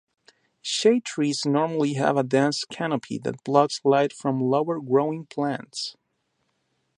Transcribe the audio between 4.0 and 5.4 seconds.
from lower growing